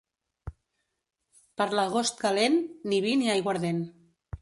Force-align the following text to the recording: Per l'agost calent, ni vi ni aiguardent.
Per 1.61 1.69
l'agost 1.81 2.25
calent, 2.25 2.59
ni 2.91 3.05
vi 3.07 3.17
ni 3.23 3.33
aiguardent. 3.39 3.89